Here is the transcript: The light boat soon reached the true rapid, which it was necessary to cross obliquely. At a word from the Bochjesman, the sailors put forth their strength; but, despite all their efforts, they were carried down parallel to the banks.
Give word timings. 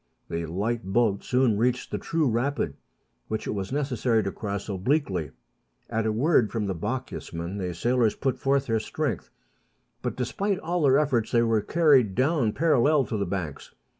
The 0.29 0.47
light 0.47 0.83
boat 0.83 1.23
soon 1.23 1.59
reached 1.59 1.91
the 1.91 1.99
true 1.99 2.27
rapid, 2.27 2.75
which 3.27 3.45
it 3.45 3.51
was 3.51 3.71
necessary 3.71 4.23
to 4.23 4.31
cross 4.31 4.67
obliquely. 4.67 5.29
At 5.91 6.07
a 6.07 6.11
word 6.11 6.51
from 6.51 6.65
the 6.65 6.73
Bochjesman, 6.73 7.59
the 7.59 7.71
sailors 7.75 8.15
put 8.15 8.39
forth 8.39 8.65
their 8.65 8.79
strength; 8.79 9.29
but, 10.01 10.15
despite 10.17 10.57
all 10.57 10.81
their 10.81 10.97
efforts, 10.97 11.31
they 11.31 11.43
were 11.43 11.61
carried 11.61 12.15
down 12.15 12.51
parallel 12.53 13.05
to 13.05 13.17
the 13.17 13.27
banks. 13.27 13.75